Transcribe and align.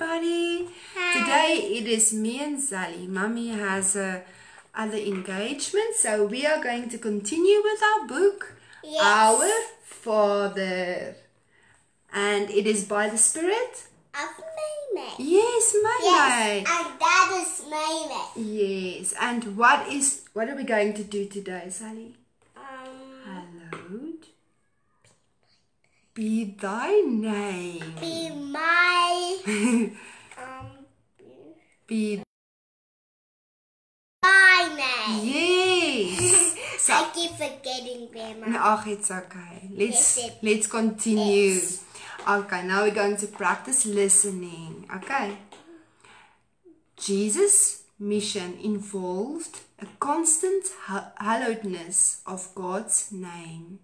everybody. 0.00 0.68
Today 1.12 1.78
it 1.78 1.88
is 1.88 2.12
me 2.12 2.40
and 2.42 2.60
Sally. 2.60 3.06
Mummy 3.06 3.48
has 3.48 3.96
a 3.96 4.22
other 4.74 4.96
engagement, 4.96 5.94
so 5.96 6.24
we 6.24 6.46
are 6.46 6.62
going 6.62 6.88
to 6.90 6.98
continue 6.98 7.60
with 7.62 7.82
our 7.82 8.06
book, 8.06 8.54
Yes. 8.84 9.02
Our 9.02 9.50
Father. 9.82 11.16
And 12.12 12.48
it 12.50 12.66
is 12.66 12.84
by 12.84 13.08
the 13.08 13.18
Spirit? 13.18 13.86
Of 14.14 14.44
Meimei. 14.56 15.14
Yes, 15.18 15.76
my 15.82 15.98
Yes, 16.02 16.68
and 16.70 17.00
that 17.00 17.28
is 17.42 17.64
Meimei. 17.66 18.28
Yes. 18.36 19.14
And 19.20 19.56
what 19.56 19.88
is 19.88 20.24
what 20.32 20.48
are 20.48 20.54
we 20.56 20.62
going 20.64 20.94
to 20.94 21.04
do 21.04 21.26
today, 21.26 21.66
Sally? 21.70 22.14
Um, 22.56 22.64
Hallowed 23.26 24.07
be 26.18 26.56
thy 26.60 26.90
name. 27.06 27.94
be 28.00 28.30
my 28.30 29.38
um 30.36 30.66
be 31.86 32.20
my 34.24 34.68
name. 34.76 35.20
yes. 35.24 36.56
So 36.78 36.94
I 36.94 37.10
keep 37.12 37.32
forgetting 37.32 38.08
Grandma. 38.10 38.46
Ach, 38.58 38.86
it's 38.86 39.10
okay. 39.10 39.68
Let's 39.76 40.16
Yes, 40.16 40.30
let's 40.42 40.66
continue. 40.66 41.50
is. 41.52 41.84
Okay, 42.26 42.62
now 42.66 42.82
we're 42.82 42.94
going 42.94 43.16
to 43.18 43.26
practice 43.26 43.84
listening. 43.84 44.88
Okay. 44.96 45.36
Jesus' 46.96 47.82
mission 47.98 48.58
involved 48.62 49.60
a 49.80 49.86
constant 50.00 50.64
hallowedness 50.86 52.22
of 52.26 52.48
God's 52.54 53.12
name. 53.12 53.80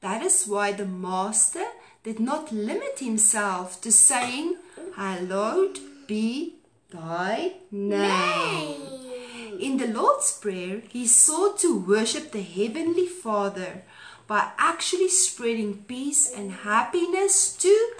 That 0.00 0.22
is 0.22 0.46
why 0.46 0.72
the 0.72 0.86
Master 0.86 1.64
did 2.04 2.20
not 2.20 2.52
limit 2.52 3.00
himself 3.00 3.80
to 3.80 3.90
saying, 3.90 4.56
Hallowed 4.96 5.78
be 6.06 6.54
thy 6.90 7.54
name. 7.70 8.98
In 9.58 9.76
the 9.76 9.88
Lord's 9.88 10.38
Prayer, 10.38 10.82
he 10.88 11.06
sought 11.06 11.58
to 11.60 11.78
worship 11.78 12.30
the 12.30 12.42
Heavenly 12.42 13.06
Father 13.06 13.82
by 14.28 14.52
actually 14.56 15.08
spreading 15.08 15.82
peace 15.88 16.30
and 16.30 16.52
happiness 16.52 17.56
to 17.56 17.94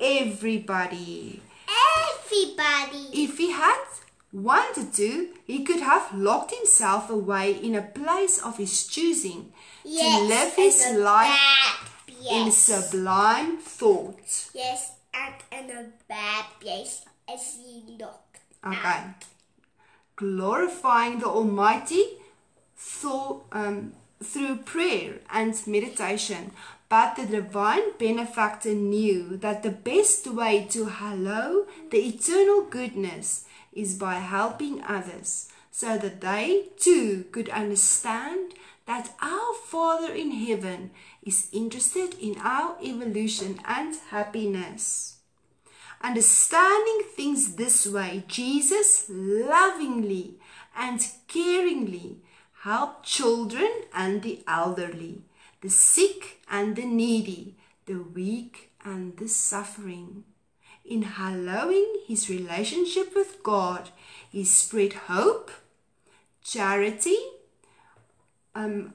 everybody. 0.00 1.42
Everybody. 2.08 3.10
If 3.12 3.36
he 3.36 3.50
had 3.50 3.84
wanted 4.34 4.92
to, 4.94 5.28
he 5.46 5.62
could 5.64 5.80
have 5.80 6.12
locked 6.12 6.52
himself 6.52 7.08
away 7.08 7.52
in 7.52 7.74
a 7.74 7.82
place 7.82 8.38
of 8.42 8.58
his 8.58 8.86
choosing 8.86 9.52
Yes, 9.84 10.18
to 10.18 10.24
live 10.24 10.54
his 10.54 10.96
life 10.98 11.28
bad 11.28 12.44
in 12.46 12.50
sublime 12.50 13.58
thoughts. 13.58 14.50
Yes, 14.54 14.92
and 15.14 15.34
in 15.52 15.76
a 15.76 15.86
bad 16.08 16.44
place 16.60 17.04
as 17.32 17.56
he 17.56 17.96
looked. 17.98 18.38
Okay. 18.66 19.04
Glorifying 20.16 21.20
the 21.20 21.26
Almighty 21.26 22.04
through, 22.76 23.42
um, 23.52 23.92
through 24.22 24.56
prayer 24.56 25.20
and 25.30 25.54
meditation. 25.66 26.50
But 26.94 27.16
the 27.16 27.26
divine 27.26 27.98
benefactor 27.98 28.72
knew 28.72 29.36
that 29.38 29.64
the 29.64 29.70
best 29.70 30.28
way 30.28 30.64
to 30.70 30.84
hallow 30.84 31.66
the 31.90 31.98
eternal 31.98 32.62
goodness 32.62 33.46
is 33.72 33.98
by 33.98 34.20
helping 34.20 34.80
others, 34.84 35.48
so 35.72 35.98
that 35.98 36.20
they 36.20 36.68
too 36.78 37.24
could 37.32 37.48
understand 37.48 38.54
that 38.86 39.12
our 39.20 39.54
Father 39.66 40.14
in 40.14 40.30
heaven 40.30 40.92
is 41.20 41.48
interested 41.50 42.14
in 42.20 42.38
our 42.38 42.76
evolution 42.80 43.58
and 43.64 43.96
happiness. 44.10 45.16
Understanding 46.00 47.00
things 47.16 47.56
this 47.56 47.88
way, 47.88 48.22
Jesus 48.28 49.06
lovingly 49.08 50.38
and 50.76 51.00
caringly 51.26 52.18
helped 52.62 53.04
children 53.04 53.72
and 53.92 54.22
the 54.22 54.44
elderly, 54.46 55.22
the 55.64 55.70
sick 55.70 56.42
and 56.50 56.76
the 56.76 56.84
needy, 56.84 57.56
the 57.86 57.98
weak 57.98 58.70
and 58.84 59.16
the 59.16 59.26
suffering. 59.26 60.22
In 60.84 61.00
hallowing 61.00 62.00
his 62.06 62.28
relationship 62.28 63.14
with 63.16 63.42
God, 63.42 63.88
he 64.30 64.44
spread 64.44 64.92
hope, 65.08 65.50
charity, 66.42 67.16
um, 68.54 68.92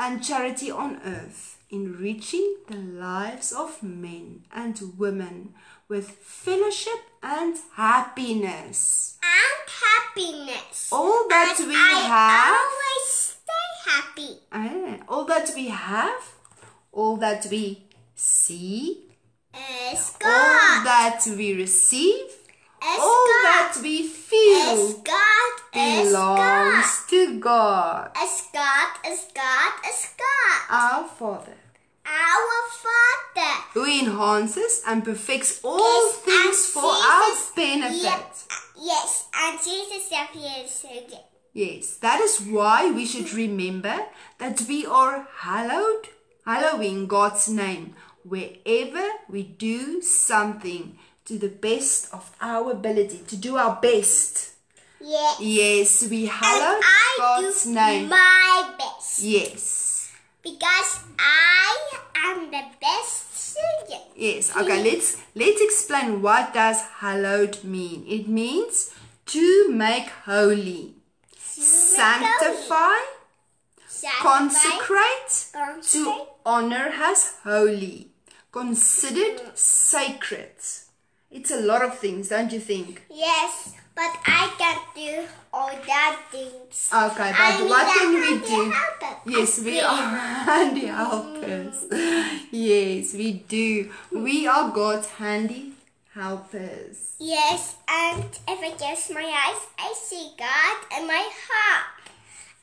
and 0.00 0.24
charity 0.24 0.68
on 0.68 1.00
earth, 1.04 1.62
enriching 1.70 2.56
the 2.66 2.78
lives 2.78 3.52
of 3.52 3.80
men 3.80 4.42
and 4.52 4.98
women 4.98 5.54
with 5.86 6.10
fellowship 6.10 7.02
and 7.22 7.56
happiness. 7.76 9.16
And 9.22 9.70
happiness. 9.86 10.88
All 10.90 11.28
that 11.28 11.54
and 11.60 11.68
we 11.68 11.76
I 11.76 12.00
have, 12.08 13.29
happy. 13.90 14.30
Ah, 14.52 14.96
all 15.08 15.24
that 15.24 15.50
we 15.54 15.68
have, 15.68 16.22
all 16.92 17.16
that 17.16 17.46
we 17.50 17.82
see, 18.14 19.04
As 19.54 20.14
all 20.24 20.30
God. 20.30 20.84
that 20.84 21.20
we 21.36 21.54
receive, 21.54 22.26
As 22.82 22.98
all 23.00 23.26
God. 23.26 23.44
that 23.48 23.78
we 23.82 23.96
feel 24.06 24.92
God. 25.02 25.54
As 25.72 26.12
God. 26.12 26.36
belongs 26.36 27.04
to 27.10 27.40
God, 27.40 28.10
As 28.16 28.34
God. 28.52 28.88
As 29.04 29.20
God. 29.34 29.72
As 29.90 30.00
God. 30.18 30.60
our 30.70 31.04
Father. 31.08 31.56
Our 32.06 32.60
Father. 32.84 33.54
who 33.74 33.84
enhances 33.86 34.82
and 34.86 35.04
perfects 35.04 35.60
all 35.62 35.78
Yes, 35.78 36.16
things 36.28 36.66
for 36.74 36.90
our 36.90 37.32
benefit. 37.54 38.02
Yep. 38.02 38.36
Yes, 38.82 39.26
and 39.42 39.58
Jesus 39.62 40.10
is 40.10 40.70
so 40.70 40.88
good. 41.08 41.29
Yes, 41.60 41.96
that 42.00 42.22
is 42.22 42.40
why 42.40 42.90
we 42.90 43.04
should 43.04 43.34
remember 43.34 44.06
that 44.38 44.62
we 44.66 44.86
are 44.86 45.28
hallowed, 45.44 46.08
hallowing 46.46 47.06
God's 47.06 47.50
name 47.50 47.92
wherever 48.24 49.04
we 49.28 49.42
do 49.42 50.00
something 50.00 50.96
to 51.26 51.36
the 51.36 51.50
best 51.50 52.14
of 52.14 52.32
our 52.40 52.72
ability, 52.72 53.18
to 53.28 53.36
do 53.36 53.58
our 53.58 53.76
best. 53.76 54.52
Yes. 55.02 55.36
Yes, 55.40 56.08
we 56.08 56.24
hallow 56.32 56.80
God's 57.18 57.66
name. 57.66 58.08
my 58.08 58.72
best. 58.78 59.20
Yes. 59.20 60.10
Because 60.42 61.00
I 61.18 61.76
am 62.24 62.50
the 62.50 62.64
best 62.80 63.36
singer. 63.36 64.00
Yes. 64.16 64.56
Okay, 64.56 64.82
let's 64.82 65.20
let's 65.34 65.60
explain 65.60 66.22
what 66.22 66.54
does 66.54 66.80
hallowed 67.04 67.62
mean. 67.62 68.06
It 68.08 68.28
means 68.28 68.94
to 69.26 69.70
make 69.70 70.08
holy, 70.24 70.94
sanctify, 71.60 72.98
consecrate, 74.20 75.46
to 75.82 76.26
honor 76.44 76.92
as 76.94 77.34
holy, 77.44 78.08
considered 78.52 79.38
mm-hmm. 79.38 79.50
sacred. 79.54 80.52
It's 81.30 81.50
a 81.50 81.60
lot 81.60 81.84
of 81.84 81.98
things, 81.98 82.28
don't 82.28 82.52
you 82.52 82.58
think? 82.58 83.04
Yes, 83.08 83.74
but 83.94 84.10
I 84.26 84.52
can't 84.58 84.82
do 84.96 85.28
all 85.52 85.70
that 85.86 86.22
things. 86.32 86.90
Okay, 86.92 87.32
I 87.36 87.56
but 87.56 87.62
need 87.62 87.70
what 87.70 87.98
can 87.98 88.14
we 88.14 88.32
do? 88.46 89.38
Yes, 89.38 89.60
we 89.60 89.80
are 89.92 90.16
handy 90.16 90.86
helpers. 90.86 91.84
Mm. 91.84 92.40
Yes, 92.50 93.14
we 93.14 93.32
do. 93.32 93.90
We 94.10 94.46
are 94.48 94.70
God's 94.70 95.08
handy 95.08 95.74
helpers. 96.14 97.14
Yes, 97.18 97.76
and 97.88 98.24
if 98.48 98.58
I 98.62 98.70
close 98.76 99.10
my 99.10 99.22
eyes, 99.24 99.62
I 99.78 99.94
see 99.96 100.32
God 100.38 101.00
in 101.00 101.06
my 101.06 101.28
heart. 101.48 101.86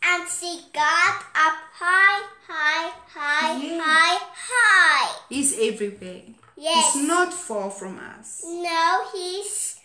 And 0.03 0.27
see 0.29 0.61
God 0.73 1.15
up 1.35 1.57
high, 1.73 2.23
high, 2.47 2.91
high, 3.13 3.57
Yeah. 3.57 3.81
high, 3.83 4.19
high. 4.49 5.15
He's 5.27 5.53
everywhere. 5.57 6.21
Yes. 6.55 6.93
He's 6.93 7.07
not 7.07 7.33
far 7.33 7.69
from 7.71 7.97
us. 7.99 8.41
No, 8.45 9.05
he's 9.13 9.77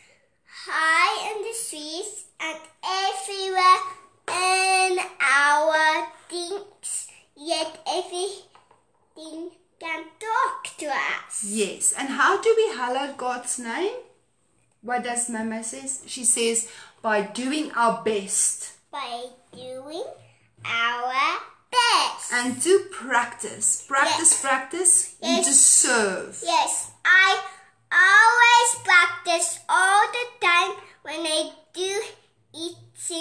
high 0.66 1.30
in 1.32 1.42
the 1.42 1.54
streets 1.54 2.24
and 2.40 2.58
everywhere 2.84 3.80
in 4.28 4.98
our 5.20 6.06
things. 6.28 7.08
Yet 7.34 7.82
everything 7.86 9.50
can 9.80 10.04
talk 10.20 10.31
to 10.82 10.88
us. 10.90 11.44
Yes. 11.44 11.94
And 11.96 12.08
how 12.08 12.40
do 12.42 12.52
we 12.56 12.76
hallow 12.76 13.12
God's 13.16 13.58
name? 13.58 13.94
What 14.82 15.04
does 15.04 15.30
Mama 15.30 15.62
says? 15.62 16.02
She 16.06 16.24
says 16.24 16.68
by 17.02 17.22
doing 17.22 17.70
our 17.72 18.02
best 18.02 18.72
By 18.90 19.26
doing 19.54 20.04
our 20.64 21.12
best. 21.70 22.32
and 22.32 22.60
to 22.62 22.86
practice. 22.90 23.84
Practice, 23.86 24.32
Yes. 24.32 24.40
practice, 24.40 25.14
and 25.22 25.36
Yes. 25.38 25.46
to 25.46 25.52
serve. 25.54 26.38
Yes, 26.42 26.90
I 27.04 27.40
always 27.92 28.70
practice 28.84 29.58
all 29.68 30.02
the 30.18 30.26
time 30.46 30.72
when 31.02 31.20
I 31.26 31.52
do 31.72 32.02
eat 32.52 32.76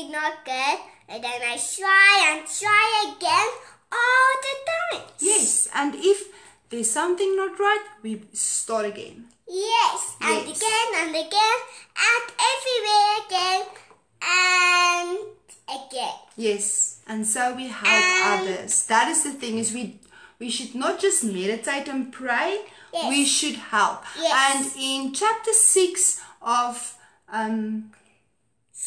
not 0.09 0.45
good, 0.45 0.79
and 1.09 1.23
then 1.23 1.41
I 1.41 1.57
try 1.57 2.31
and 2.31 2.47
try 2.47 2.87
again 3.11 3.49
all 3.91 4.31
the 4.47 4.55
time. 4.71 5.07
Yes. 5.19 5.67
And 5.73 5.95
if 5.95 6.30
there's 6.71 6.89
something 6.89 7.35
not 7.35 7.59
right, 7.59 7.85
we 8.01 8.21
start 8.33 8.85
again. 8.85 9.25
Yes, 9.47 10.15
and 10.21 10.47
Yes. 10.47 10.57
again 10.57 10.89
and 11.01 11.15
again, 11.15 11.59
and 12.09 12.25
everywhere 12.53 13.13
again, 13.25 13.61
and 14.21 15.17
again. 15.67 16.19
Yes, 16.37 16.97
and 17.07 17.27
so 17.27 17.53
we 17.53 17.67
help 17.67 17.87
And- 17.87 18.49
others. 18.49 18.85
That 18.85 19.09
is 19.09 19.23
the 19.23 19.33
thing 19.33 19.57
is 19.57 19.73
we 19.73 19.99
we 20.39 20.49
should 20.49 20.73
not 20.73 20.99
just 20.99 21.23
meditate 21.23 21.87
and 21.87 22.11
pray. 22.11 22.61
Yes. 22.93 23.09
We 23.09 23.25
should 23.25 23.55
help. 23.55 24.03
Yes. 24.17 24.33
And 24.55 24.81
in 24.81 25.13
chapter 25.13 25.53
six 25.53 26.19
of 26.41 26.95
um 27.29 27.91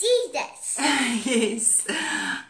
Jesus. 0.01 0.79
yes, 1.25 1.87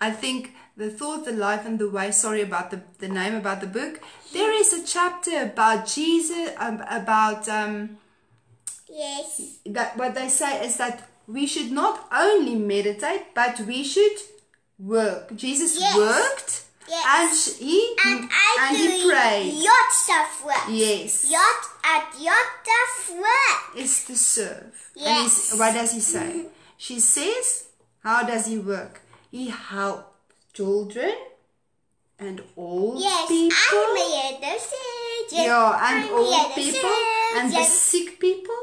I 0.01 0.11
think 0.11 0.55
the 0.77 0.91
thought, 0.91 1.25
the 1.25 1.33
life, 1.33 1.65
and 1.67 1.79
the 1.79 1.89
way. 1.89 2.11
Sorry 2.11 2.43
about 2.43 2.71
the 2.71 2.81
the 2.99 3.09
name 3.09 3.35
about 3.35 3.61
the 3.61 3.67
book. 3.67 4.01
There 4.33 4.53
is 4.53 4.73
a 4.73 4.85
chapter 4.85 5.43
about 5.43 5.87
Jesus 5.87 6.51
um, 6.59 6.83
about 6.91 7.49
um 7.49 7.99
Yes. 8.89 9.59
that 9.67 9.97
what 9.97 10.15
they 10.15 10.29
say 10.29 10.65
is 10.67 10.77
that 10.77 11.09
we 11.27 11.47
should 11.47 11.73
not 11.73 12.07
only 12.13 12.55
meditate 12.55 13.35
but 13.35 13.61
we 13.61 13.83
should 13.83 14.17
work. 14.79 15.35
Jesus 15.37 15.79
Yes. 15.81 15.97
worked 15.97 16.53
Yes. 16.89 17.05
and 17.17 17.31
he 17.69 17.97
And 18.05 18.29
I 18.31 18.57
and 18.69 18.77
he 18.77 19.09
prayed. 19.09 19.55
lots 19.71 20.01
of 20.21 20.45
work. 20.47 20.67
Yes. 20.69 21.31
Lot 21.31 21.63
and 21.93 22.05
lot 22.23 22.67
of 22.81 23.17
work. 23.19 23.77
Is 23.85 24.05
to 24.05 24.15
serve. 24.17 24.75
Yes. 24.95 25.55
what 25.59 25.73
does 25.75 25.93
he 25.93 26.01
say? 26.01 26.47
She 26.77 27.01
says, 27.01 27.65
how 28.03 28.23
does 28.25 28.47
he 28.47 28.59
work? 28.59 29.01
He 29.31 29.49
helps 29.49 30.05
children 30.55 31.15
and 32.19 32.41
old 32.57 33.01
Yes, 33.03 33.29
people. 33.29 33.57
I'm 33.73 33.97
here 33.97 34.39
the 34.41 34.59
surgeon. 34.59 35.45
yeah, 35.45 35.71
and 35.89 36.05
I'm 36.05 36.15
old 36.15 36.55
people 36.55 36.91
and 37.37 37.51
the 37.51 37.57
surgeon. 37.65 37.71
sick 37.71 38.21
people. 38.21 38.55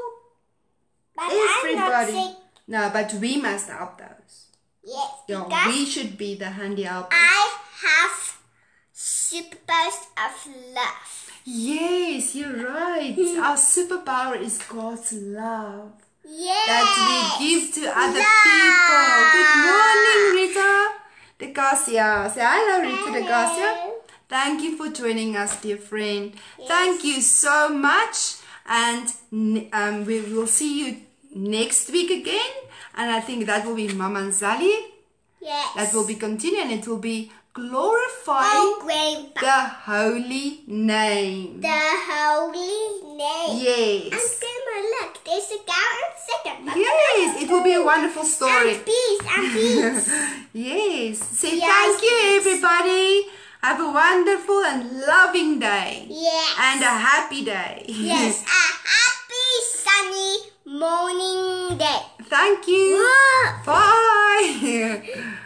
But 1.14 1.30
Everybody. 1.30 2.34
No, 2.66 2.90
but 2.92 3.12
we 3.14 3.36
must 3.36 3.68
help 3.68 3.98
those. 3.98 4.46
Yes, 4.84 5.10
Yeah, 5.28 5.68
we 5.68 5.84
should 5.84 6.16
be 6.16 6.34
the 6.34 6.46
handy 6.50 6.82
helpers. 6.84 7.12
I 7.12 7.54
have 7.86 8.38
superpowers 8.94 10.00
of 10.16 10.34
love. 10.74 11.30
Yes, 11.44 12.34
you're 12.34 12.66
right. 12.68 13.14
Hmm. 13.14 13.40
Our 13.42 13.56
superpower 13.56 14.40
is 14.40 14.58
God's 14.58 15.12
love 15.12 15.92
Yes. 16.24 16.66
that 16.66 17.38
we 17.38 17.46
give 17.60 17.74
to 17.74 17.80
other 17.90 18.18
Love. 18.18 18.46
people. 18.46 19.12
Good 19.36 19.54
morning, 19.68 20.22
Rita 20.48 21.01
De 21.42 21.52
Cassia. 21.52 22.30
Say 22.32 22.40
hello, 22.40 22.82
Rita 22.82 23.10
De 23.12 23.26
Cassia. 23.26 23.74
Hello. 23.74 23.94
Thank 24.28 24.62
you 24.62 24.76
for 24.76 24.88
joining 24.90 25.36
us, 25.36 25.60
dear 25.60 25.76
friend. 25.76 26.32
Thank 26.68 27.02
you 27.02 27.20
so 27.20 27.68
much. 27.68 28.36
And 28.64 29.12
um, 29.72 30.06
we 30.06 30.20
will 30.20 30.46
see 30.46 30.72
you 30.80 30.96
next 31.34 31.90
week 31.90 32.10
again. 32.10 32.52
And 32.96 33.10
I 33.10 33.20
think 33.20 33.46
that 33.46 33.66
will 33.66 33.74
be 33.74 33.88
Mama 33.88 34.20
and 34.20 34.32
Zali. 34.32 34.72
Yes. 35.40 35.74
That 35.74 35.92
will 35.92 36.06
be 36.06 36.14
continuing. 36.14 36.70
It 36.70 36.86
will 36.86 37.02
be 37.02 37.32
glorifying 37.52 38.48
Oh, 38.48 39.30
the 39.40 39.60
holy 39.86 40.60
name. 40.66 41.60
The 41.60 41.68
holy 42.08 43.16
name. 43.16 43.52
Yes. 43.60 44.12
And. 44.12 44.40
Grandma, 44.40 44.76
look, 44.94 45.12
there's 45.24 45.50
a 45.52 45.60
cow 45.64 45.88
and 46.02 46.14
second. 46.30 46.58
Yes, 46.76 47.42
it 47.42 47.48
will 47.50 47.62
be 47.62 47.74
a 47.74 47.82
wonderful 47.84 48.24
story. 48.24 48.74
And 48.76 48.84
peace, 48.84 49.20
and 49.36 49.52
peace. 49.56 50.08
yes. 50.52 51.18
Say 51.38 51.58
Yes, 51.58 51.68
thank 51.68 52.02
you, 52.02 52.08
please. 52.08 52.46
everybody. 52.46 53.26
Have 53.62 53.80
a 53.80 53.90
wonderful 53.92 54.60
and 54.64 55.00
loving 55.06 55.58
day. 55.60 56.06
yes. 56.08 56.56
And 56.58 56.82
a 56.82 56.86
happy 57.08 57.44
day. 57.44 57.84
yes, 57.86 58.42
a 58.60 58.64
happy 58.96 59.50
sunny 59.76 60.38
morning 60.66 61.78
day. 61.78 62.00
thank 62.24 62.66
you. 62.66 62.96
Whoa. 63.06 63.62
Bye. 63.66 65.32